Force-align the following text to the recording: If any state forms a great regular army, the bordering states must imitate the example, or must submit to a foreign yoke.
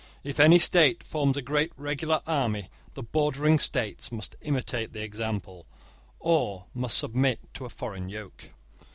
If 0.23 0.39
any 0.39 0.57
state 0.57 1.03
forms 1.03 1.37
a 1.37 1.43
great 1.43 1.71
regular 1.77 2.21
army, 2.25 2.69
the 2.95 3.03
bordering 3.03 3.59
states 3.59 4.11
must 4.11 4.35
imitate 4.41 4.93
the 4.93 5.03
example, 5.03 5.67
or 6.19 6.65
must 6.73 6.97
submit 6.97 7.39
to 7.53 7.65
a 7.65 7.69
foreign 7.69 8.09
yoke. 8.09 8.49